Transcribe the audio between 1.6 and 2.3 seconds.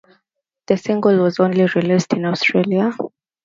released in